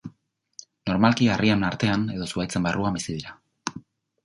Normalki 0.89 1.29
harrien 1.33 1.67
artean 1.69 2.07
edo 2.15 2.29
zuhaitzen 2.33 2.67
barruan 2.69 2.99
bizi 3.01 3.09
dira. 3.21 3.39